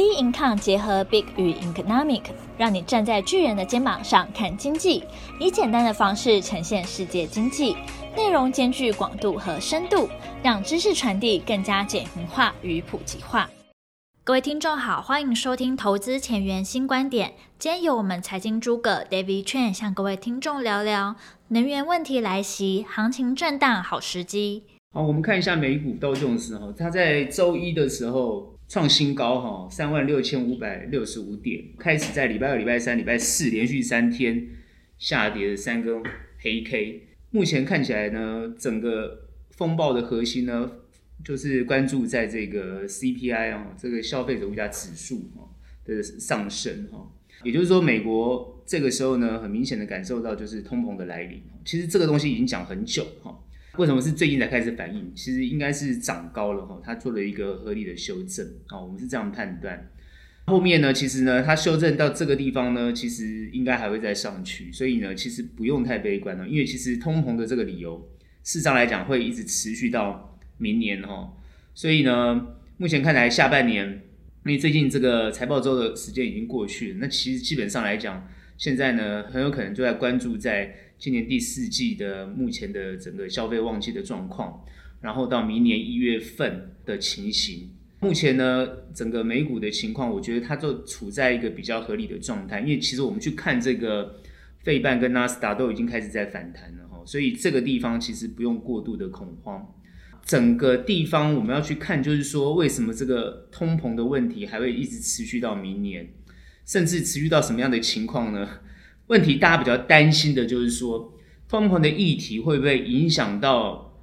[0.00, 2.22] B Income 结合 Big 与 Economic，
[2.56, 5.04] 让你站在巨人的肩膀上看经济，
[5.38, 7.76] 以简单的方式呈现世界经济，
[8.16, 10.08] 内容兼具广度和深度，
[10.42, 13.50] 让知识传递更加简化与普及化。
[14.24, 17.34] 各位听众好，欢迎收听投资前沿新观点。
[17.58, 21.16] 今天由我们财经诸葛 David Chen 向各位听众聊聊
[21.48, 24.64] 能源问题来袭，行情震荡好时机。
[24.94, 28.54] 好，我们看一下美股道琼斯哈，它在周一的时候。
[28.70, 34.46] 创新高哈，三万六千五百六十五点，开始在礼拜二、礼拜三、礼拜四连续三天
[34.96, 36.00] 下跌的三根
[36.38, 37.08] 黑 K。
[37.32, 40.70] 目前看起来呢，整个风暴的核心呢，
[41.24, 45.50] 就是关注在这个 CPI 啊，这个消费者物价指数哈
[45.84, 47.10] 的上升哈。
[47.42, 51.42] 也就是说，美国这个时候呢，很明显的感受到就是通膨的来临。
[51.64, 53.36] 其实这个东西已经讲很久哈。
[53.76, 55.12] 为什么是最近才开始反应？
[55.14, 59.88] 其实应该是涨高了哈，它做了一个合理的修正啊，我们是这样判断。
[60.46, 67.96] 后面呢，其实呢，它修正到这个地方呢，其实应该还会再上去，所以呢，其实不用太悲观了，因为其实通膨的这个理由，
[68.42, 71.32] 事实上来讲会一直持续到明年哈，
[71.72, 73.86] 所以呢，目前看来下半年，
[74.44, 80.74] 因为最近这个财报周的时间已经过去了，那其实基本上来讲，现在呢，很有可能就在关注在。
[81.00, 84.62] 今年第四季的目前的整个消费旺季的状况，
[85.00, 87.70] 然后到明年一月份的情形，
[88.00, 94.20] 目前呢，整个美股的情况，我觉得它就处在一个比较合理的状态，因为其实我们去看这个
[94.62, 99.74] 费半跟纳斯达都已经开始在反弹了哈，所以这个地方其实不用过度的恐慌。
[100.22, 106.10] 整个地方我们要去看，就是说为什么这个通膨的问题还会一直持续到明年，
[106.66, 108.46] 甚至持续到什么样的情况呢？
[109.10, 111.12] 问题大家比较担心的就是说，
[111.48, 114.00] 通膨的议题会不会影响到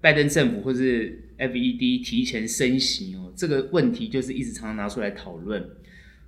[0.00, 3.32] 拜登政府或是 FED 提前升息哦？
[3.34, 5.70] 这个问题就是一直常常拿出来讨论。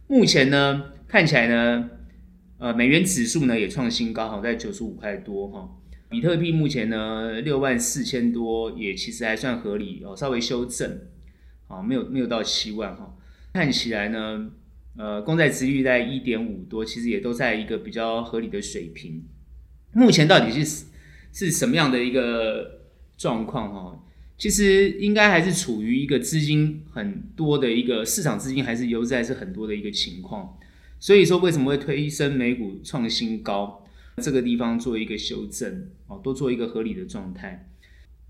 [0.09, 1.89] 目前呢，看起来呢，
[2.59, 5.71] 呃，美元指数呢也创新高，好在九十五块多哈。
[6.09, 10.99] 比特币目前呢六万四千多，也其实还算合理哦，稍微修正，
[11.69, 13.17] 好，没有没有到七万哈。
[13.53, 14.51] 看起来呢。
[14.99, 19.23] 呃，公债殖率在一点五多，其实也都在一个比较合理的水平。
[19.93, 20.87] 目前到底是
[21.33, 22.81] 是什么样的一个
[23.17, 24.03] 状况哈？
[24.39, 30.59] 其实应该还是处于一个资金很多的一个市场资金还是游资还是很多的一个情况。
[30.99, 33.85] 所以说为什么会推升美股创新高？
[34.23, 37.69] 这个地方做一个修正哦，都做一个合理的状态。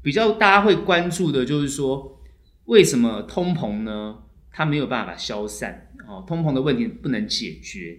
[0.02, 2.20] 比较大家会关注的就是说，
[2.64, 4.18] 为什么通膨呢？
[4.50, 5.85] 它没有办法消散。
[6.06, 7.98] 哦，通膨的问题不能解决。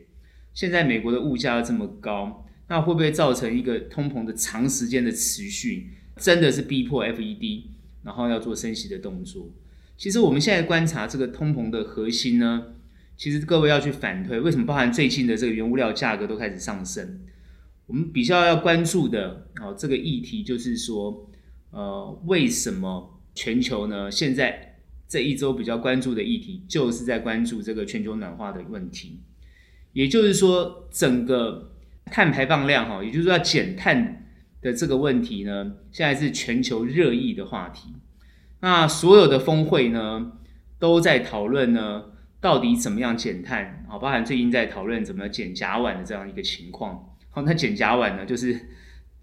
[0.54, 5.92] 现在美国的物价这么高，那会不会造成一个通膨的长时间的持续？
[6.16, 7.64] 真的是逼迫 FED，
[8.04, 9.50] 然后要做升息的动作。
[9.98, 12.74] 其实我们现在观察这个通膨的核心呢，
[13.16, 17.20] 其实各位要去反推，为什么包含最近的这个原物料价格都开始上升？
[17.86, 21.30] 我们比较要关注的哦，这个议题就是说，
[21.70, 24.77] 呃，为什么全球呢现在？
[25.08, 29.22] 这一周比较关注的议题，就是在关注这个全球暖化的问题。
[29.94, 31.72] 也就是说，整个
[32.06, 34.28] 碳排放量，哈，也就是说要减碳
[34.62, 37.94] 的这个问题呢，现在是全球热议的话题。
[38.60, 40.34] 那所有的峰会呢，
[40.78, 42.04] 都在讨论呢，
[42.42, 43.98] 到底怎么样减碳啊？
[43.98, 47.16] 包含最近在讨论怎么减甲烷的这样一个情况。
[47.30, 48.60] 好，那减甲烷呢，就是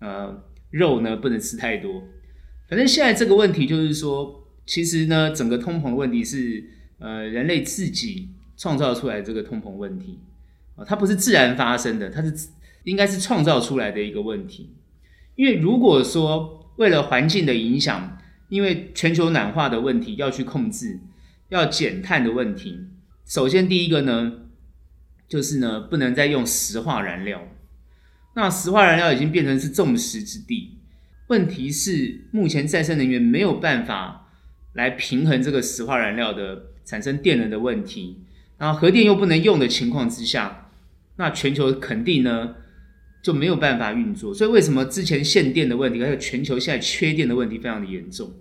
[0.01, 2.03] 呃，肉呢不能吃太多。
[2.69, 4.41] 反正现在这个问题就是说。
[4.67, 6.65] 其实呢，整个通膨问题是
[6.99, 10.19] 呃人类自己创造出来这个通膨问题
[10.75, 12.49] 啊，它不是自然发生的，它是
[12.85, 14.75] 应该是创造出来的一个问题。
[15.35, 20.99] 因为如果说为了环境的影响，因为全球暖化的问题要去控制，
[21.51, 22.87] 要减碳的问题，
[23.27, 24.33] 首先第一个呢，
[25.29, 27.49] 就是呢不能再用石化燃料，
[28.35, 30.79] 那石化燃料已经变成是众矢之的。
[31.29, 34.23] 问题是目前再生能源没有办法。
[34.75, 38.19] 来平衡这个石化燃料的产生电能的问题，
[38.59, 40.71] 然后核电又不能用的情况之下，
[41.17, 42.57] 那全球肯定呢
[43.23, 44.35] 就没有办法运作。
[44.35, 48.33] 所以为什么之前限电的问题，还有全球现在缺电的问题非常的严重？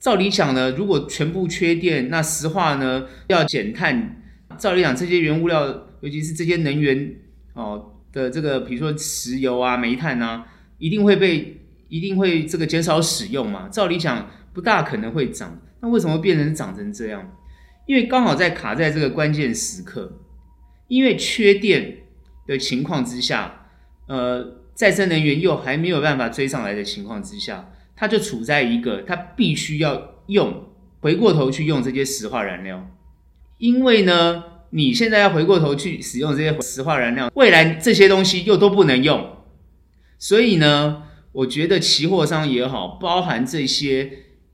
[0.00, 4.22] 照理讲呢，如果全部缺电，那石化呢要减碳，
[4.58, 7.14] 照理讲这些原物料，尤其是这些能源
[7.52, 10.46] 哦的这个，比如说石油啊、煤炭啊，
[10.78, 13.68] 一定会被一定会这个减少使用嘛？
[13.68, 15.60] 照理讲不大可能会涨。
[15.84, 17.36] 那为什么变成长成这样？
[17.86, 20.18] 因为刚好在卡在这个关键时刻，
[20.88, 21.98] 因为缺电
[22.46, 23.66] 的情况之下，
[24.08, 30.70] 呃，再生能源又还没有办法追上来的情况之下，它就处在一个它必须要用
[31.00, 32.88] 回过头去用这些石化燃料，
[33.58, 39.36] 因为呢，你现在要回过头去使用这些石化燃料，未来这些东西又都不能用，
[40.18, 41.02] 所以呢，
[41.32, 44.10] 我觉得期货商也好，包含这些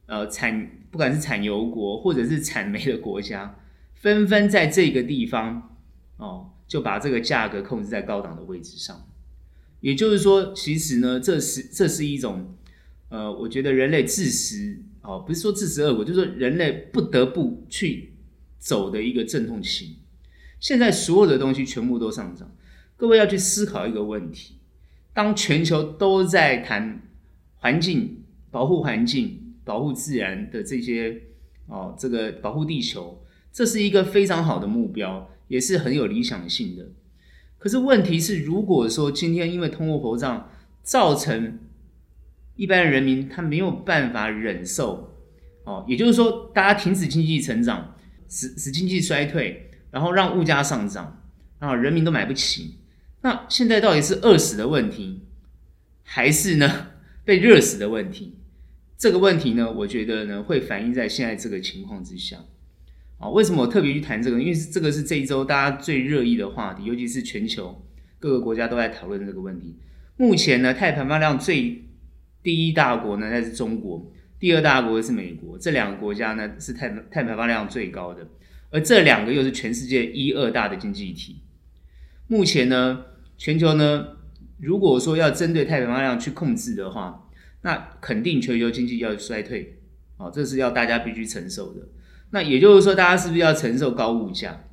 [0.07, 3.57] 呃产不管是产油国或者是产煤的国家，
[3.95, 5.77] 纷纷在这个地方
[6.17, 9.07] 哦，就把这个价格控制在高档的位置上。
[9.81, 12.55] 也就是说，其实呢，这是这是一种
[13.09, 18.13] 呃，我觉得人类自食哦，不是说自食恶果，就是说人类不得不去
[18.59, 19.97] 走的一个阵痛期。
[20.59, 22.51] 现在所有的东西全部都上涨，
[22.97, 24.57] 各位要去思考一个问题：
[25.15, 27.01] 当全球都在谈
[27.57, 31.23] 环境保护、环境保护自然的这些
[31.67, 33.23] 哦，这个保护地球，
[33.53, 36.89] 这是一个非常好的目标，也是很有理想性的。
[37.59, 40.51] 可是问题是，如果说今天因为通货膨胀
[40.83, 41.59] 造成
[42.57, 45.17] 一般人民他没有办法忍受，
[45.65, 47.95] 哦，也就是说大家停止经济成长，
[48.29, 49.67] 使使经济衰退。
[49.93, 51.21] 然后让物价上涨，
[51.59, 52.77] 然后人民都买不起。
[53.23, 55.25] 那现在到底是饿死的问题，
[56.05, 56.93] 还是呢
[57.25, 58.39] 被热死的问题？
[59.01, 62.37] 这个问题呢，我觉得呢会反映在现在这个情况之下。
[63.17, 64.39] 啊，为什么我特别去谈这个？
[64.39, 67.83] 因为这个是这一周大家最热议的话题，尤其是全球
[68.19, 69.75] 各个国家都在讨论这个问题。
[70.19, 71.83] 目前呢，碳排放量最
[72.43, 75.59] 第一大国呢，那是中国；第二大国是美国。
[75.59, 78.29] 这两个国家呢，是碳碳排放量最高的。
[78.71, 81.37] 而这两个又是全世界一二大的经济体。
[82.27, 83.07] 目前呢，
[83.39, 84.09] 全球呢，
[84.59, 87.27] 如果说要针对碳排放量去控制的话，
[87.63, 89.79] 那肯定全球经济要衰退，
[90.17, 91.89] 哦，这是要大家必须承受的。
[92.31, 94.65] 那也就是说，大家是不是要承受高物价？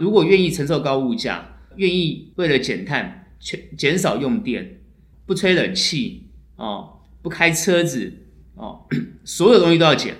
[0.00, 4.80] 如果愿意承受高物价，愿意为了减碳，减减少用电，
[5.26, 8.12] 不吹冷气，哦，不开车子，
[8.54, 8.86] 哦，
[9.24, 10.14] 所有东西都要减，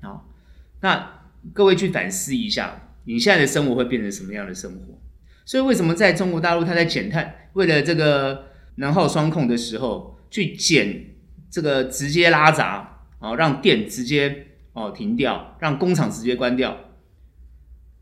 [0.00, 0.28] 好，
[0.80, 1.12] 那。
[1.52, 4.98] 各位去反思一下，你现在的生活会变成什么样的生活？
[5.44, 8.46] 所以为什么在中国大陆，它在减碳，为了这个
[8.76, 11.14] 能耗双控的时候，去减
[11.48, 16.76] 这个直接拉闸，哦，让电直接哦停掉，让工厂直接关掉，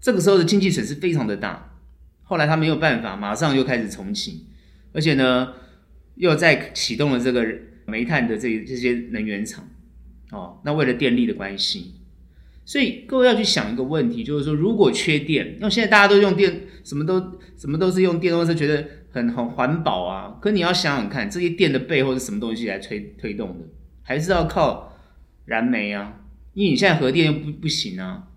[0.00, 1.76] 这个时候的经济损失非常的大。
[2.22, 4.46] 后来他没有办法，马上又开始重启，
[4.94, 5.52] 而且呢，
[6.14, 7.46] 又在启动了这个
[7.84, 9.68] 煤炭的这这些能源厂，
[10.30, 11.96] 哦，那为了电力的关系。
[12.64, 20.38] 所以各位要去想一个问题，就是说，如果缺电，那现在大家都用电，什么都什么都是用电动车，觉得很很环保啊。
[20.40, 23.66] 可你要想想看，这些电的背后是什么东西来推推动的？
[24.02, 24.98] 还是要靠
[25.44, 26.20] 燃煤啊？
[26.54, 28.28] 因为你现在核电又不不行啊。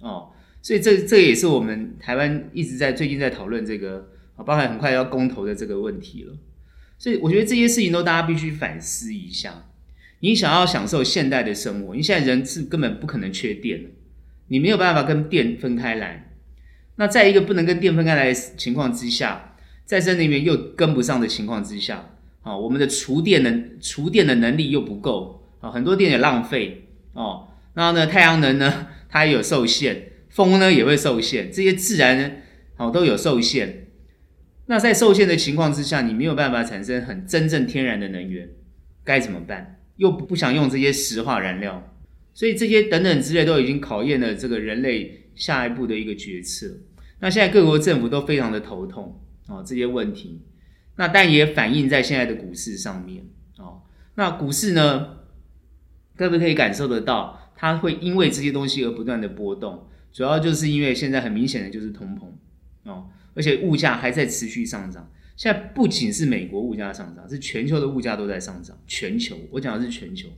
[0.00, 4.08] 哦，所以这这也是我们台湾一直在最近在讨论这个，
[4.44, 6.34] 包含很快要公投的这个问题了。
[6.98, 9.66] 所以我觉得这些事情都大家必须反思一下。
[10.20, 13.90] 你想要享受现代的生活，你现在人是根本不可能缺电的，
[14.48, 16.32] 你没有办法跟电分开来。
[16.96, 19.51] 那在一个不能跟电分开来的情况之下，
[19.84, 22.10] 再生能源又跟不上的情况之下，
[22.42, 27.48] 啊，我们的储电能储电的能力又不够啊，很多电也浪费哦。
[27.74, 32.30] 然后呢，太阳能呢， 它也有受限，风呢也会受限，这些自然呢，
[32.76, 33.88] 哦都有受限。
[34.66, 38.48] 那在受限的情况之下，你没有办法产生很真正天然的能源，
[39.04, 39.80] 该怎么办？
[39.96, 41.94] 又不想用这些石化燃料，
[42.32, 46.66] 所以这些等等之类都已经考验了这个人类下一步的一个决策。
[47.20, 50.42] 那现在各国政府都非常的头痛哦，这些问题，
[50.96, 53.24] 那但也反映在现在的股市上面
[53.58, 53.82] 哦。
[54.14, 55.16] 那股市呢，
[56.16, 65.10] 各位可以感受得到，它会因为这些东西而不断的波动，主要就是因为现在很明显的就是通膨哦，而且物价还在持续上涨。
[65.34, 68.78] 现在不仅是美国物价上涨，是全球的物价都在上涨。
[68.86, 70.28] 全球，我讲的是全球，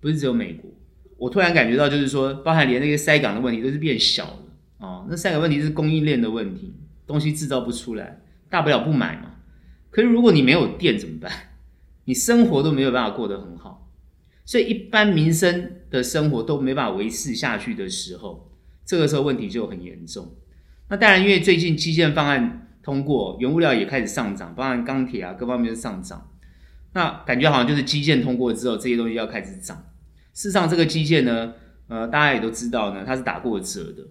[0.00, 0.70] 不是只有美国。
[1.18, 4.42] 我突然感觉到，就是说，包含连那个塞港的问题都是变小了
[4.78, 6.72] 哦，那塞港问题是供应链的问题，
[7.06, 8.20] 东西制造不出来，
[8.54, 9.32] 大不了不买嘛。
[9.90, 11.30] 可是如果你没有电怎么办？
[12.06, 13.90] 你生活都没有办法过得很好，
[14.44, 18.52] 所以一般民生的生活都没办法维持下去的时候，
[18.84, 20.36] 这个时候问题就很严重。
[20.88, 22.60] 那当然，因为最近基建方案。
[22.84, 26.30] 通过原物料也开始上涨，包含钢铁啊各方面上涨。
[26.92, 29.86] 那感觉好像就是基建通过之后，这些东西要开始涨。
[30.34, 31.54] 事实上，这个基建呢，
[31.88, 34.06] 呃，大家也都知道呢，它是打过折的。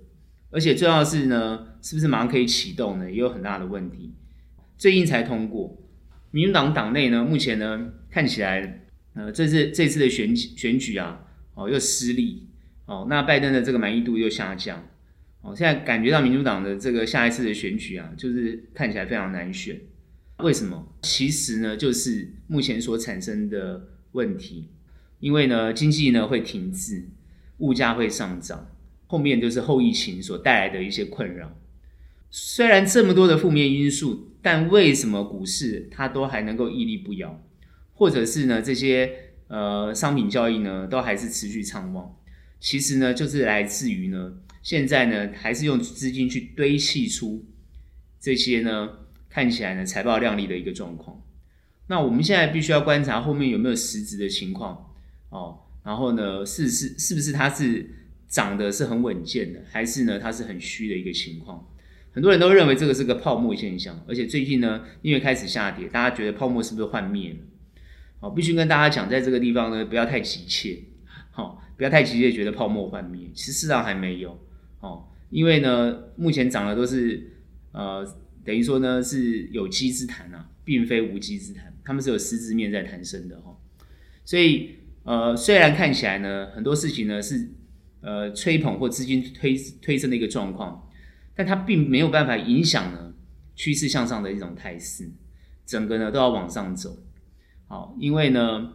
[0.50, 3.08] 而且重要的是呢，是不是马上可以启动呢？
[3.12, 4.16] 也有很大的问题。
[4.84, 5.82] 最近才通过，
[6.32, 8.82] 民主党党内呢，目前呢看起来，
[9.14, 12.50] 呃，这次这次的选选举啊，哦又失利，
[12.86, 14.86] 哦，那拜登的这个满意度又下降。
[15.40, 19.80] 哦，现在感觉到民主党的这个下一次的选举啊，就是看起来非常难选。
[20.40, 20.94] 为什么？
[21.04, 24.68] 其实呢，就是目前所产生的问题。
[25.22, 27.08] 因为呢，经济呢会停滞，
[27.60, 28.70] 物价会上涨，
[29.08, 31.58] 后面就是后疫情所带来的一些困扰。
[32.30, 37.42] 虽然这么多的负面因素，但为什么股市它都还能够屹立不摇，
[37.94, 39.10] 或者是呢这些
[39.48, 42.14] 呃商品交易呢都还是持续畅旺？
[42.60, 47.46] 其实呢就是来自于呢现在呢还是用资金去堆砌出
[48.20, 48.90] 这些呢
[49.30, 51.22] 看起来呢财报亮丽的一个状况。
[51.88, 54.94] 那我们现在必须要观察后面有没有实质的情况
[55.30, 57.90] 哦，然后呢是是是不是它是
[58.28, 61.66] 涨的是很稳健的，还是呢它是很虚的一个情况？
[62.14, 67.36] 很多人都认为这个是个泡沫现象，而且最近呢，因为开始下跌，大家觉得泡沫是不是幻灭？
[68.20, 70.78] 好，必须跟大家讲，在这个地方呢，不要太急切，
[71.32, 74.40] 好，不要太急切觉得泡沫幻灭，其实事实上还没有，
[74.80, 77.32] 哦，因为呢，目前涨的都是
[77.72, 78.08] 呃，
[78.46, 83.58] 等于说呢是有机之谈啊，并非无稽之谈，他们是有实质面在谈生的哈，
[84.24, 87.50] 所以呃，虽然看起来呢，很多事情呢是
[88.02, 90.88] 呃吹捧或资金推推升的一个状况。
[91.36, 93.14] 但它并没有办法影响呢
[93.56, 95.10] 趋势向上的一种态势，
[95.66, 96.98] 整个呢都要往上走，
[97.68, 98.74] 好，因为呢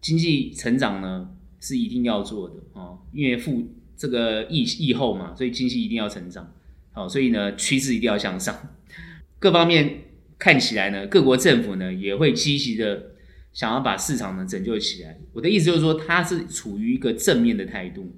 [0.00, 6.52] 经济成长呢是一定要做的啊，因为负这个疫疫后嘛，所以经济一定要成长，
[6.92, 8.56] 好，所以呢趋势一定要向上，
[9.40, 10.04] 各方面
[10.38, 13.12] 看起来呢，各国政府呢也会积极的
[13.52, 15.18] 想要把市场呢拯救起来。
[15.32, 18.14] 我的意思就是说，它是处于一个正面的态度，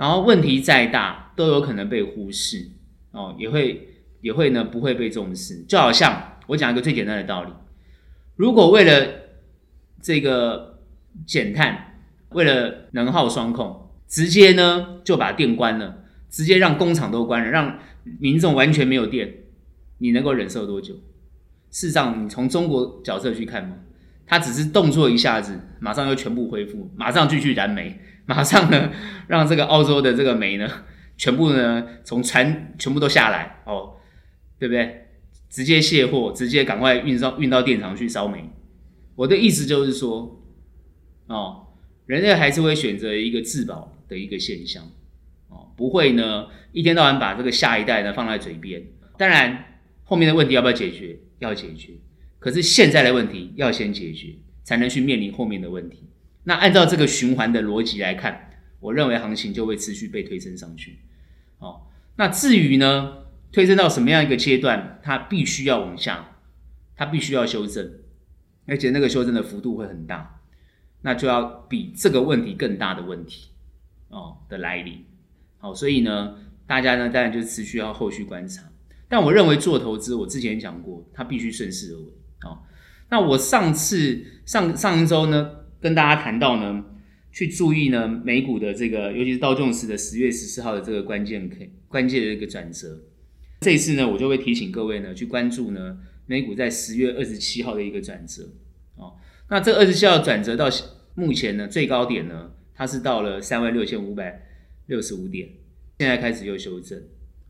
[0.00, 2.70] 然后问题再大都有可能被忽视
[3.10, 3.86] 哦，也会
[4.22, 5.62] 也会呢不会被重视。
[5.64, 7.52] 就好像我讲一个最简单的道理：
[8.34, 9.06] 如果为了
[10.00, 10.78] 这个
[11.26, 17.78] 减碳，为了能耗双控，直接呢就把电关了，直接让工厂都关了，让
[18.20, 19.34] 民众完全没有电，
[19.98, 20.94] 你能够忍受多久？
[21.70, 23.76] 事实上，你从中国角色去看吗，
[24.30, 27.98] 它只是动作一下子，马上又全部恢复，马上继续燃煤。
[28.26, 28.92] 马上呢，
[29.26, 30.70] 让这个澳洲的这个煤呢，
[31.16, 33.96] 全部呢从船全部都下来哦，
[34.56, 35.08] 对不对？
[35.48, 38.48] 直接卸货，直接赶快运到运到电厂去烧煤。
[39.16, 40.40] 我的意思就是说，
[41.26, 41.66] 哦，
[42.06, 44.84] 人类还是会选择一个自保的一个现象，
[45.48, 48.80] 哦，不会呢一天到晚把这个下一代呢放在嘴边。
[49.18, 49.64] 当然，
[50.04, 51.18] 后面的问题要不要解决？
[51.40, 51.94] 要解决。
[52.40, 56.08] 可是现在的问题要先解决，才能去面临后面的问题。
[56.42, 60.98] 那按照这个循环的逻辑来看，我认为行情就会持续被推升上去。
[61.58, 61.82] 哦，
[62.16, 63.18] 那至于呢，
[63.52, 66.38] 推升到什么样一个阶段，它必须要往下，
[66.96, 67.92] 它必须要修正，
[68.66, 70.40] 而且那个修正的幅度会很大，
[71.02, 73.50] 那就要比这个问题更大的问题
[74.08, 75.04] 哦的来临。
[75.58, 78.64] 好，所以呢，大家呢当然就持续要后续观察。
[79.10, 82.12] 但我认为做投资，我之前讲过，它必须顺势而为。
[82.44, 82.62] 哦，
[83.10, 86.84] 那我上次上上一周呢，跟大家谈到呢，
[87.30, 93.02] 去注意呢美股的这个，尤其是道琼斯的十月十四号的这个关键 K 关键的一个转折。
[93.60, 98.44] 这一次呢，我就会提醒各位呢去关注呢美股在十月二十七号的一个转折。
[98.96, 99.14] 哦，
[99.48, 100.68] 那这二十七号转折到
[101.14, 104.46] 目前呢最高点呢，它是到了三万六千五百
[104.86, 105.48] 六十五点，
[105.98, 106.98] 现在开始又修正，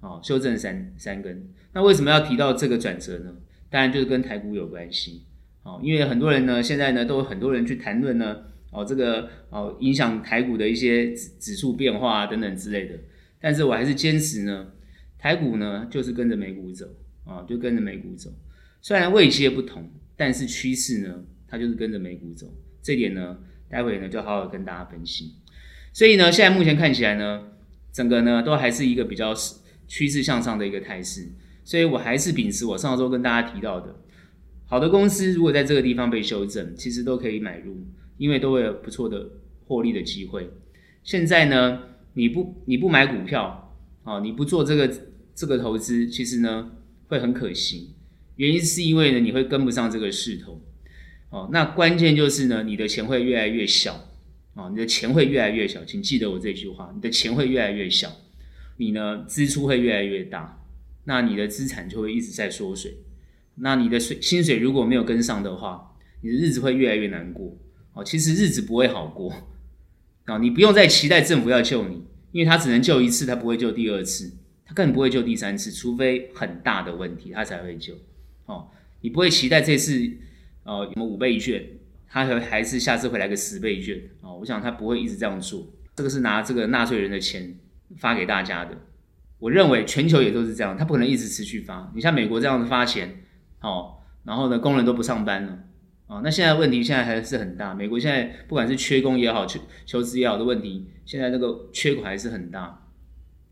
[0.00, 1.48] 哦，修正三三根。
[1.72, 3.32] 那为什么要提到这个转折呢？
[3.70, 5.24] 当然就是跟台股有关系。
[5.62, 12.94] 哦，因为很多人呢，现在呢，都有很多人去谈论呢，哦，这个哦，影响台股的一些指指数变化啊等等之类的。
[13.40, 14.68] 但是我还是坚持呢，
[15.18, 16.86] 台股呢就是跟着美股走
[17.24, 18.30] 啊，就跟着美股走。
[18.80, 22.46] 虽然位阶不同，但是趋势呢，它就是跟着美股走。
[22.82, 23.36] 这点呢，
[23.68, 25.34] 待会呢就好好跟大家分析。
[25.92, 27.48] 所以呢，现在目前看起来呢，
[27.92, 29.34] 整个呢都还是一个比较
[29.86, 31.28] 趋势向上的一个态势。
[31.70, 33.94] 所以我还是秉持我上周跟大家提到的。
[34.66, 37.86] 好的公司如果在这个地方被修正，其实都可以买入，
[38.18, 39.30] 因为都会有不错的
[39.68, 40.50] 获利的机会。
[41.04, 41.82] 现在呢，
[42.14, 43.72] 你不你不买股票，
[44.02, 44.92] 啊，你不做这个
[45.32, 46.72] 这个投资，其实呢
[47.06, 47.94] 会很可惜。
[48.34, 50.60] 原因是因为呢你会跟不上这个势头，
[51.28, 54.08] 哦，那关键就是呢你的钱会越来越小，
[54.54, 58.10] 啊，你的钱会越来越小，请记得我这句话，你的钱会越来越小，
[58.78, 60.59] 你呢支出会越来越大，
[61.04, 62.98] 那你的资产就会一直在缩水。
[63.56, 67.56] 那你的水薪水如果没有跟上的话，你的日子会越来越难过。
[67.92, 69.32] 哦，其实日子不会好过。
[70.24, 74.32] 啊，你不用再期待政府要救你，因为他只能救一次，他不会救第二次，
[74.64, 77.94] 他更不会救第三次，除非很大的问题他才会救。
[78.46, 78.68] 哦，
[79.00, 80.08] 你不会期待这次，
[80.62, 81.66] 呃，有五倍券，
[82.08, 84.00] 他还还是下次会来个十倍券。
[84.20, 85.66] 哦，我想他不会一直这样做。
[85.96, 87.58] 这个是拿这个纳税人的钱
[87.96, 88.78] 发给大家的。
[89.40, 91.90] 我认为全球也都是这样，它不可能一直持续发。
[91.96, 93.24] 你像美国这样子发钱。
[93.62, 95.58] 哦，然后呢，工人都不上班了，
[96.06, 97.74] 哦，那现在问题现在还是很大。
[97.74, 102.88] 美国现在不管是缺工也好，求求职也好的问题，现在这个缺口还是很大。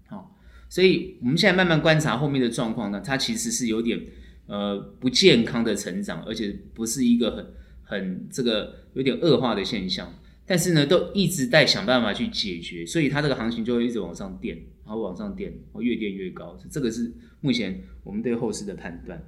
[0.06, 0.34] 好，
[0.70, 4.00] 所以我们现在慢慢观察后面的状况呢，它其实是有点
[4.46, 7.46] 呃不健康的成长，而且不是一个很
[7.82, 10.10] 很这个有点恶化的现象。
[10.46, 16.58] 但是呢，都一直在想办法去解决，所以它这个行情就会一直往上垫，然后往上垫，然后越垫越高。
[16.70, 19.22] 这个是目前我们对后市的判断。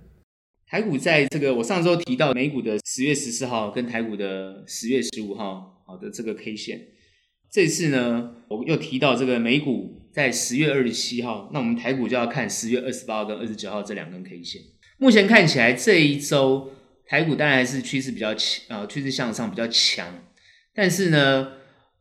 [0.67, 6.81] 台股在这个我上周提到美股的十月十四号跟台股的十月十五号好的这个 K 线，
[7.51, 14.63] 这次呢我又提到这个美股在十月二十七号，那我们台股就要看十月二十八号跟二十九号这两根 K 线。
[14.97, 16.71] 目前看起来这一周
[17.05, 20.25] 台股当然是趋势比较强，呃，趋势向上比较强，
[20.73, 21.53] 但是呢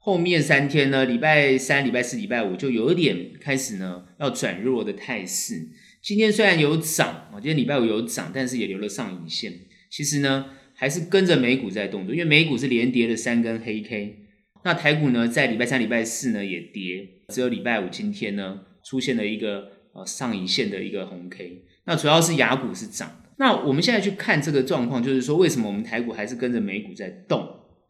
[0.01, 5.67] 后面三天呢，礼拜三、礼拜四、礼拜五就有一点开始呢要转弱的态势。
[6.01, 9.53] 今天虽然有涨啊，今天礼拜五有涨，但是也留了上影线。
[9.89, 14.27] 其实呢，还是跟着美股在动作，因为美股是连跌了三根黑 K。
[14.63, 21.65] 那台股呢，在礼拜三、礼拜四呢也跌，只有礼拜五今天呢出现了一个呃上影线的一个红 K。
[21.83, 23.29] 那主要是亚股是涨的。
[23.37, 27.41] 那我们现在去看这个状况，就是说为什么我们台股还是跟着美股在动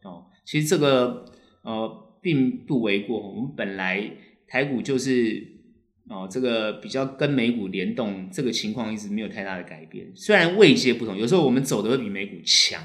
[0.02, 0.26] 哦？
[0.44, 1.24] 其实这个
[1.62, 3.20] 呃并不为过。
[3.20, 4.10] 我们本来
[4.46, 5.58] 台股就是。
[6.08, 10.10] 哦，这个比较跟美股联动，这个情况一直没有太大的改变。
[10.16, 12.82] 虽然位阶不同，有时候我们走的会比美股强，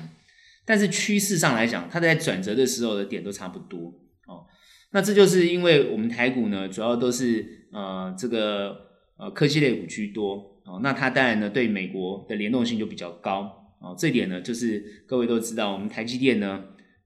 [0.64, 3.88] 但是趋势上来讲，它在转折的时候的点都差不多。
[4.28, 4.46] 哦，
[4.92, 8.78] 那这就是因为我们台股呢，主要都是呃这个
[9.18, 10.36] 呃科技类股居多。
[10.64, 13.74] 哦，那它当然呢对美国的联动性就比较高。
[13.82, 16.64] 哦，这点呢就是各位都知道，我们台积电呢，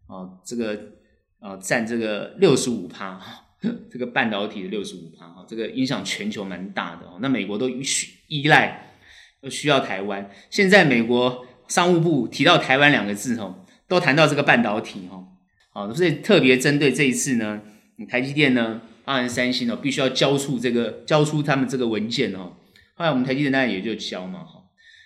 [0.08, 0.78] 哦这个
[1.39, 3.19] 呃占这个六十五趴。
[3.91, 7.19] 这个半导体的六十五趴哈，这个影响全球蛮大的哦。
[7.22, 8.96] 那美国都需依赖，
[9.41, 10.31] 都需要台湾。
[10.50, 15.22] 现在美国商务部提到台湾两个字哦，都谈到这个半导体哈。
[15.74, 17.62] 好，所以特别针对这一次呢，
[18.08, 22.53] 台积电呢，当然三星哦，必须要交出这个交出他们这个文件哦。
[22.93, 24.63] 后来我们台积电当然也就交嘛哈，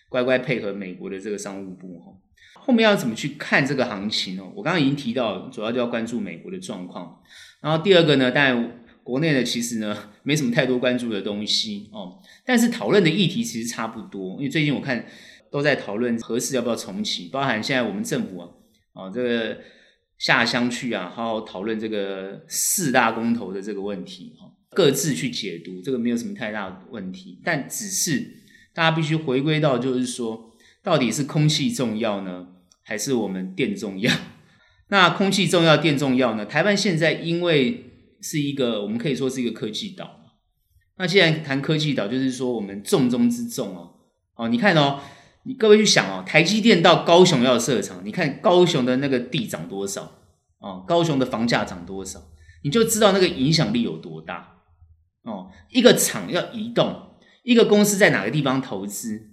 [0.09, 2.13] 乖乖配合美国的这个商务部哈。
[2.55, 4.51] 后面要怎么去看这个行情哦？
[4.55, 7.21] 我刚刚已经提到，主要就要关注美国的状况。
[7.61, 15.05] 然后第二个呢，当然国内呢其实呢 没什么太多关注的东西哦，但是讨论的议题其实差不多，因为最近我看
[15.51, 18.49] 都在讨论何时要不要重启，包含现在我们政府啊，
[18.93, 19.57] 啊这个
[20.17, 28.37] 下乡去啊，好好讨论这个四大公投的这个问题哈，各自去解读，这个没有什么太大的问题，但只是
[28.73, 30.52] 大家必须回归到就是说，
[30.83, 32.47] 到底是空气重要呢，
[32.83, 34.11] 还是我们电重要？
[34.89, 36.45] 那空气重要，电重要呢？
[36.45, 37.91] 台湾现在因为
[38.21, 40.19] 是一个，我们可以说是一个科技岛。
[40.97, 43.91] 那既然谈科技岛，就是说我们重中之重哦。
[44.35, 44.99] 哦，你看哦，
[45.45, 50.11] 你各位去想哦，台积电到高雄要设厂，你看高雄的那个地涨多少？
[50.59, 52.21] 哦，高雄的房价涨多少？
[52.63, 54.61] 你就知道那个影响力有多大。
[55.23, 59.31] 哦，一个厂要移动，一个公司在哪个地方投资，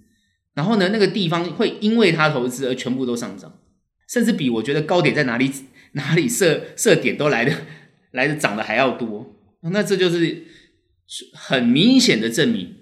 [0.53, 3.59] 然后呢，那个地方会因为它投资而全部都上涨。
[4.07, 5.49] 甚至比我觉得高点在哪里
[5.93, 7.53] 哪里设设点都来的
[8.11, 10.43] 来的涨的还要多，那这就是
[11.33, 12.75] 很明显的证明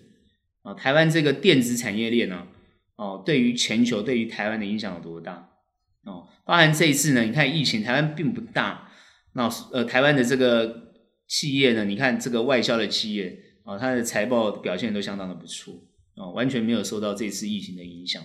[0.63, 2.47] 啊，台湾这个电子产业链呢，
[2.95, 5.49] 哦，对于全球对于台湾的影响有多大
[6.05, 6.27] 哦？
[6.45, 8.89] 包含这一次呢，你看疫情，台湾并不大，
[9.33, 10.93] 那呃，台湾的这个
[11.27, 15.75] 企业呢，你看这个外销的企业啊，它的财报表现都相当的不错
[16.15, 18.23] 啊，完全没有受到这次疫情的影响，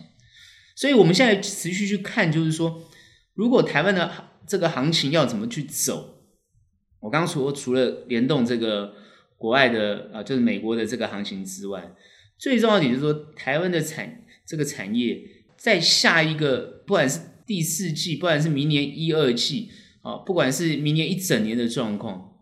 [0.77, 2.83] 所以我们现在持续去看，就是说。
[3.37, 6.20] 如果台湾的这个行情要怎么去走？
[7.01, 8.94] 我刚刚说除了联动这个
[9.37, 11.97] 国外的啊，就是美国的这个行情之外，
[12.38, 15.20] 最重要的就是说，台湾的产这个产业
[15.57, 19.68] 在下一个，不管是第四季，不管是明年一二季，
[20.03, 22.37] 啊，不管是明年一整年的状况，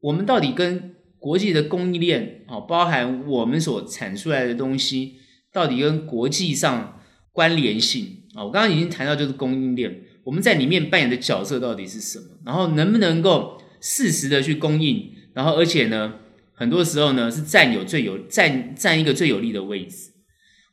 [0.00, 5.18] 我们到底跟国际的供应链，啊，包含我们所产出来的东西，
[5.52, 8.24] 到底跟国际上关联性？
[8.34, 12.24] 啊，我刚刚已经谈到就是供应链，我们在里面扮演的角色到底是什么？
[12.44, 15.12] 然后能不能够适时的去供应？
[15.32, 16.14] 然后而且呢，
[16.52, 20.10] 很多时候呢是占有最有占占一个最有利的位置。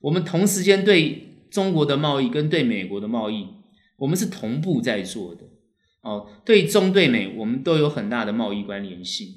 [0.01, 3.45] 我们同时间对中国的贸易跟对美国的贸易，
[3.97, 5.43] 我们是同步在做的。
[6.01, 9.27] 哦，对中对美，我们都有很大的贸易关联性。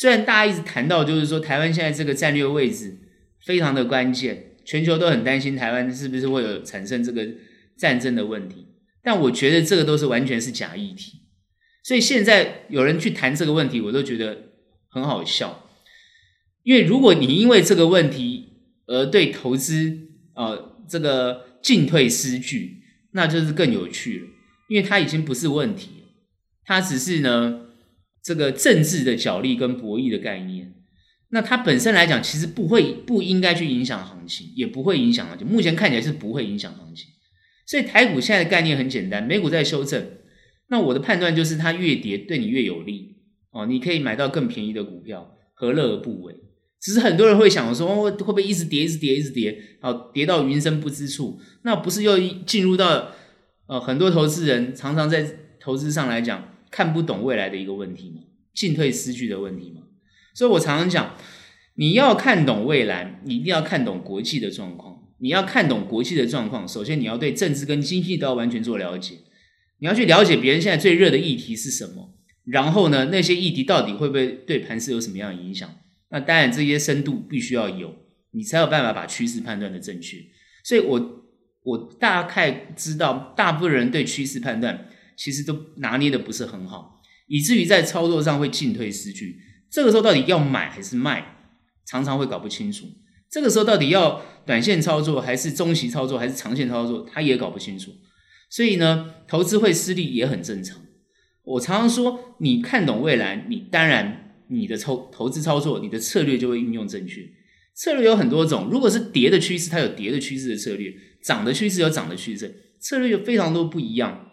[0.00, 2.96] 虽然大家一直谈到就是说台湾现在这个战略位置
[3.44, 7.28] 非常的关键，全球都很担心台湾是不是会有产生这个。
[7.76, 8.66] 战争的问题，
[9.02, 11.22] 但我觉得这个都是完全是假议题，
[11.82, 14.50] 所以现在有人去谈这个问题，我都觉得
[14.90, 15.66] 很好笑。
[16.62, 18.50] 因为如果你因为这个问题
[18.86, 19.96] 而对投资
[20.34, 22.82] 呃这个进退失据，
[23.12, 24.26] 那就是更有趣了。
[24.68, 25.88] 因为它已经不是问题，
[26.66, 27.62] 它只是呢
[28.22, 30.74] 这个政治的角力跟博弈的概念。
[31.30, 35.46] 那它本身来讲，其实不会不应该去影响行情，也不会影响行情。
[35.46, 37.06] 目前看起来是不会影响行情。
[37.66, 40.04] 所以台股现在的概念很简单，美股在修正，
[40.68, 43.16] 那我的判断就是它越跌对你越有利
[43.52, 46.34] 哦，你可以买到更便宜的股票，何乐而不为？
[46.80, 51.38] 只是很多人会想说，会不会一直跌，一直跌，一直跌，好跌到云深不知处？
[51.62, 53.12] 那不是又进入到
[53.66, 55.24] 呃很多投资人常常在
[55.60, 58.22] 投资上来讲看不懂未来的一个问题吗？
[58.54, 59.82] 进退失据的问题吗？
[60.34, 61.16] 所以我常常讲，
[61.74, 64.98] 你要看懂未来，你一定要看懂国际的状况。
[65.18, 69.16] 你要看懂国际的状况，首先你要对政治跟经济都要完全做了解。
[69.80, 75.68] 你要去了解别人现在最热的议题是什么，然后呢，那些议题到底会不会对盘势有什么样的影响？
[76.10, 77.94] 那当然这些深度必须要有，
[78.30, 80.16] 你才有办法把趋势判断的正确。
[80.64, 81.24] 所以我
[81.62, 84.86] 我大概知道，大部分人对趋势判断
[85.20, 89.38] 其实都拿捏的不是很好，以至于在操作上会进退失据。
[89.70, 91.36] 这个时候到底要买还是卖，
[91.84, 92.86] 常常会搞不清楚。
[93.30, 97.92] 这个时候到底要短线操作还是中期操作还是长线操作，他也搞不清楚。
[98.48, 100.80] 所以呢，投资会失利也很正常。
[101.42, 107.20] 我常常说，你看懂未来，你当然你的投投资操作，你的策略就会运用正确。
[107.74, 114.29] 策略有很多种，如果是跌的趋势，它有跌的趋势的策略；涨的趋势有涨的趋势，策略有非常多不一样。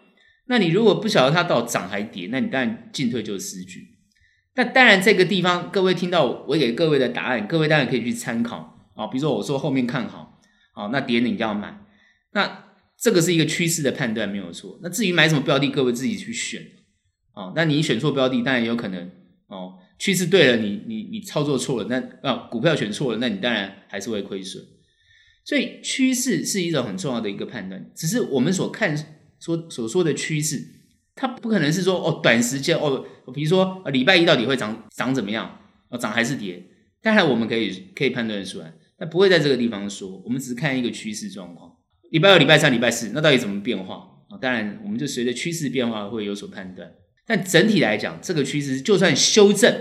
[0.48, 3.96] 那你如果不晓得它到涨还跌，那你当然进退就是失据。
[4.56, 8.90] 那当然，这个地方各位听到我给各位的答案，各位当然可以去参考。
[8.96, 10.40] 啊，比如说我说后面看好，
[10.72, 11.78] 好，那跌你就要买，
[12.32, 12.64] 那
[12.98, 14.80] 这个是一个趋势的判断没有错。
[14.82, 16.60] 那至于买什么标的，各位自己去选。
[17.32, 19.08] 啊，那你选错标的，当然有可能
[19.46, 19.74] 哦。
[20.00, 24.64] 趋势对了，你你你操作错了，那啊股票选错了，那你当然还是会亏损。
[25.44, 28.96] 所以趋势是一种很重要的一个判断，只是我们所看
[29.40, 30.62] 说所说的趋势，
[31.14, 35.58] 它不可能是说哦短时间哦，比如说礼拜一到底会涨涨怎么样？
[35.88, 36.62] 哦涨还是跌？
[37.00, 38.74] 当然我们可以可以判断出来。
[38.98, 41.72] 那不会在这个地方说，我们只是看一个趋势状况。
[42.10, 43.94] 礼拜二、礼拜三、礼拜四，那到底怎么变化
[44.28, 44.36] 啊？
[44.40, 46.92] 当然，我们就随着趋势变化会有所判断。
[47.24, 49.72] 但整体来讲，这个趋势就算修正，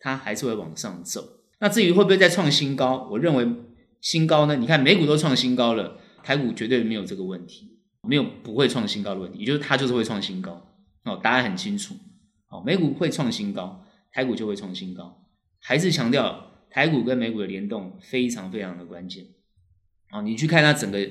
[0.00, 1.22] 它还是会往上走。
[1.60, 3.46] 那至于会不会再创新高，我认为
[4.00, 4.56] 新高呢？
[4.56, 7.73] 你看美股都创新高了，台股绝对没有这个问题，
[8.06, 10.66] 没有不会创新高的问题，也就是它就是会创新高。
[11.04, 11.94] 哦，答案很清楚。
[12.48, 15.24] 哦，美股会创新高，台股就会创新高。
[15.60, 16.50] 还是强调。
[16.70, 19.24] 台股跟美股的联动非常非常的关键，
[20.10, 21.08] 啊，你去看它整个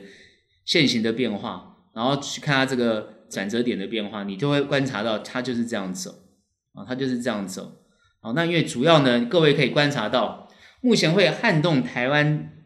[0.66, 6.12] 线型的变化，然后去看它这个转折点的变化，你就会观察到它就是这样走，
[6.74, 7.78] 啊，它就是这样走，
[8.20, 10.50] 好，那因为主要呢，各位可以观察到，
[10.82, 12.63] 目前会撼动台湾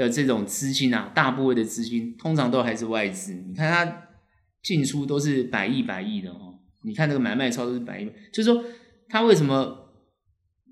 [0.00, 4.08] 的这种资金啊，大部分的资金通常都还是外资，你看它
[4.62, 8.64] 进出都是百亿百亿的哦，你看这个买卖超都是百亿，就是说
[9.08, 9.78] 它为什么？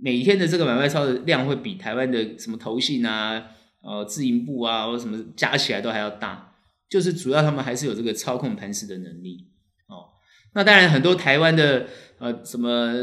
[0.01, 3.43] 每天的这个买卖超的量会比台湾的什么投信啊、
[3.83, 6.55] 呃自营部啊或什么加起来都还要大，
[6.89, 9.49] 就是主要他们还是有这个操控盘势的能力
[9.89, 10.07] 哦。
[10.55, 11.89] 那当然很多台湾的
[12.19, 12.95] 呃什么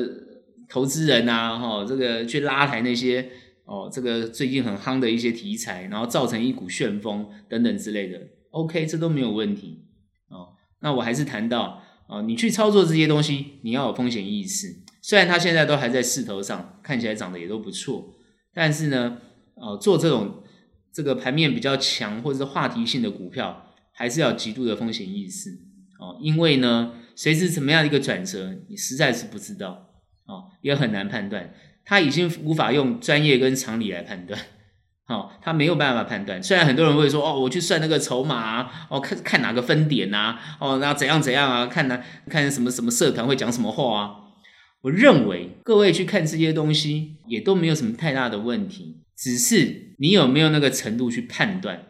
[0.69, 3.29] 投资人啊哈、哦，这个去拉抬那些
[3.65, 8.19] 哦这个最近很夯的一些题材，然后造成一股旋风等等之类的
[8.51, 9.83] ，OK 这都没有问题
[10.29, 10.53] 哦。
[10.79, 14.83] 那我还是谈到哦，你去操作这些东西，你要有风险意识。
[15.01, 18.15] 虽然它现在都还在势头上，看起来涨得也都不错，
[18.53, 19.17] 但是呢，
[19.55, 20.43] 呃，做这种
[20.91, 25.51] 这个盘面比较强或者是话题性的股票，还是要极度的风险意识
[25.99, 29.89] 哦，因为呢，随时怎么样的一个转折，你实在是不知道
[30.25, 31.53] 哦，也很难判断，
[31.85, 34.39] 他已经无法用专业跟常理来判断，
[35.07, 36.41] 哦，他没有办法判断。
[36.41, 44.15] 虽然很多人会说，哦，我去算那个筹码啊，哦，看看哪个分点呐，哦，那怎样怎样啊，看哪看什么什么社团会讲什么话啊。
[44.81, 51.87] 我认为各位去看这些东西也都没有什么太大的问题，只是你有没有那个程度去判断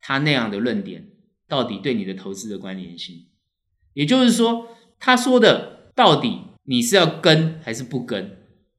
[0.00, 1.08] 他那样的论点
[1.48, 3.26] 到底对你的投资的关联性。
[3.94, 4.68] 也就是说，
[5.00, 8.37] 他说的到底你是要跟还是不跟？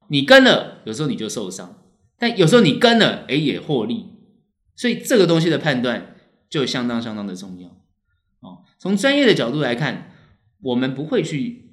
[0.09, 1.69] 你跟了，有时候你就受伤；
[2.17, 4.05] 但有时候你跟了，诶，也获利。
[4.75, 6.15] 所以这个东西的判断
[6.49, 7.69] 就相当相当的重要。
[8.41, 10.11] 哦，从专业的角度来看，
[10.61, 11.67] 我们不会去。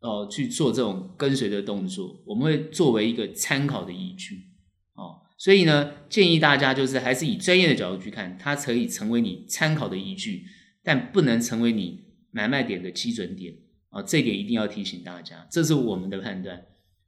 [0.00, 4.52] 哦，去做这种跟随的动作，我们会作为一个参考的依据。
[4.94, 10.44] 哦，所以呢，建议大家就是还是以专业的角度去看，它可以成为你参考的依据，
[10.84, 13.54] 但不能成为你买卖点的基准点。
[13.88, 16.56] 啊、哦，这点一定要提醒大家，这是我们的判断。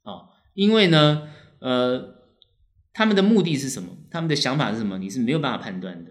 [0.02, 1.28] 啊、哦，因为呢，
[1.60, 2.16] 呃，
[2.92, 3.90] 他们的目的是什么？
[4.10, 4.98] 他们的想法是什么？
[4.98, 6.10] 你是没有办法判断的。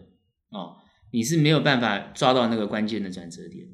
[0.52, 0.78] 哦，
[1.12, 3.68] 你是没有办法抓到那个关键的转折点，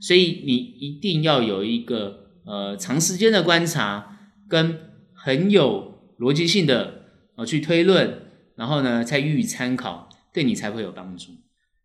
[0.00, 2.22] 所以你一定要有一个。
[2.46, 4.18] 呃，长时间的观察
[4.50, 4.78] 跟
[5.14, 7.06] 很有逻辑性的
[7.36, 8.20] 啊去推论，
[8.54, 11.32] 然后呢再予以参考，对你才会有帮助。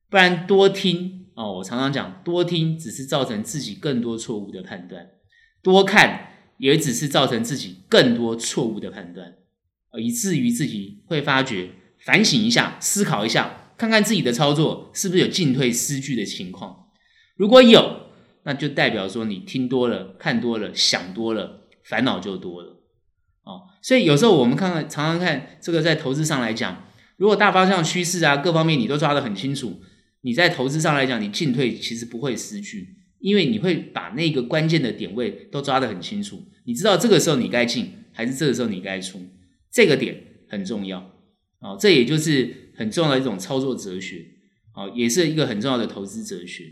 [0.10, 5.08] 不然多听哦，我常常讲，多听只是造成自己更多错误的判断，
[5.64, 9.34] 多看也只是造成自己更多错误的判断，
[10.00, 11.70] 以至于自己会发觉，
[12.06, 16.88] 反省一下，思考一下，看看自己的操作是不是有进退失据的情况。
[17.38, 18.02] 如果有，
[18.44, 22.82] 那就代表说你听多了、看多了、想多了，烦恼就多了。
[23.44, 26.84] 哦，所以有时候我们看看，常常看这个在投资上来讲，
[27.16, 29.82] 如果大方向趋势啊，各方面你都抓得很清楚，
[30.22, 39.20] 你在投资上来讲，你进退其实不会失去，因为你会把那个关键的点位都抓得很清楚，你知道这个时候你该进还是这个时候你该出，
[39.72, 41.00] 这个点很重要。
[41.62, 44.24] 哦，这也就是很重要的一种操作哲学，
[44.76, 46.66] 哦，也是一个很重要的投资哲学。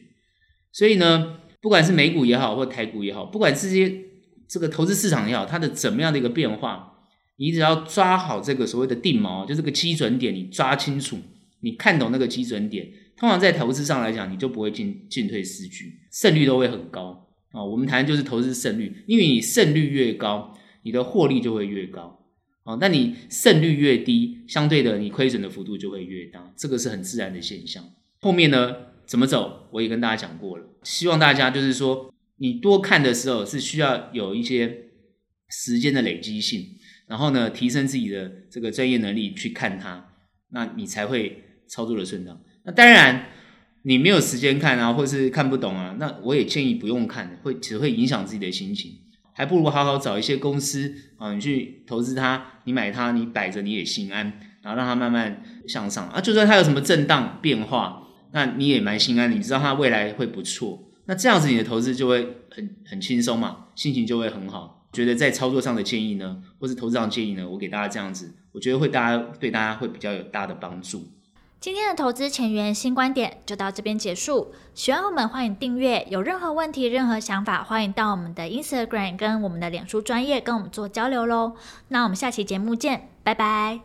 [0.72, 4.04] 所以呢，不管是美股也好，或台股也好，不管这些
[4.48, 7.00] 这个投资市场也好，它的怎么样的一个变化，
[7.38, 11.18] 你只要抓好这个所谓的定锚，就这个基准点，你抓清楚，
[11.62, 17.27] 你看懂那个基准点，通常在投资上来讲，你就不会进进退失据，胜率都会很高
[17.58, 17.64] 啊。
[17.64, 22.14] 我们谈的就是投资胜率，因为你胜率越高，你的获利就会越高。
[22.64, 27.84] 哦，那你胜率越低，相对的你亏损的幅度就会越大，这个是很自然的现象。
[28.20, 30.66] 后面呢怎么走，我也跟大家讲过了。
[30.84, 34.90] 希望大家就是说，你多看的时候是需要有一些
[35.50, 40.16] 时间的累积性，然后呢提升自己的这个专业能力去看它，
[40.50, 42.42] 那你才会操作的顺畅。
[42.66, 43.30] 那当然
[43.88, 48.92] 你没有时间看啊，或是看不懂啊，那我也建议不用看，会只会影响自己的心情。
[49.32, 54.26] 还不如好好找一些公司啊，你去投资它，你买它，你摆着你也心安，
[54.62, 56.20] 然后让它慢慢向上啊。
[56.20, 60.92] 就算它有什么震荡变化，那你也蛮心安，你知道它未来会不错。
[61.06, 64.86] 那这样子你的投资就会很很轻松嘛，心情就会很好。
[64.92, 71.08] 觉得在操作上的建议呢，或是投资上建议呢，我给大家这样子，我觉得会大家对大家会比较有大的帮助。
[71.60, 74.54] 今天的投资前沿新观点就到这边结束。
[74.76, 76.06] 喜欢我们，欢迎订阅。
[76.10, 81.54] 有任何问题、任何想法，欢迎到我们的 Instagram 跟我们的脸书专业跟我们做交流喽。
[81.88, 83.82] 那我们下期节目见，拜拜。